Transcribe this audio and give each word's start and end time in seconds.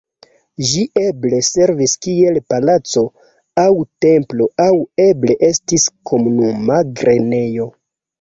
Ĝi 0.67 0.83
eble 0.99 1.39
servis 1.49 1.91
kiel 2.05 2.39
palaco 2.53 3.03
aŭ 3.63 3.67
templo 4.05 4.47
aŭ 4.65 4.71
eble 5.05 5.37
estis 5.49 5.85
komunuma 6.13 6.79
grenejo. 7.03 7.69